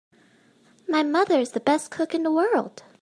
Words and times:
My 0.87 1.03
mother 1.03 1.37
is 1.39 1.51
the 1.51 1.59
best 1.59 1.91
cook 1.91 2.15
in 2.15 2.23
the 2.23 2.31
world! 2.31 2.81